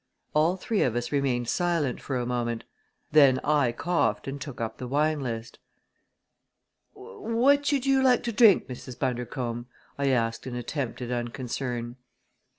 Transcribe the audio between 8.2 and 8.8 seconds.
to drink,